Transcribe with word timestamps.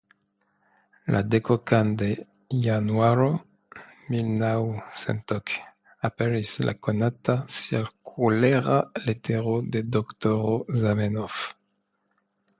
La 1.15 1.19
dekokan 1.33 1.89
de 2.01 2.05
Januaro 2.67 3.25
milnaŭcentok 4.15 5.53
aperis 6.09 6.53
la 6.69 6.75
konata 6.87 7.35
cirkulera 7.57 8.79
letero 9.09 9.53
de 9.77 9.83
Doktoro 9.97 10.57
Zamenhof. 10.85 11.37